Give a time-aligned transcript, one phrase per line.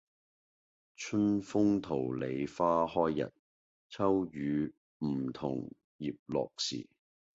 [0.95, 3.31] 春風桃李花開日，
[3.87, 6.87] 秋雨梧桐葉落時。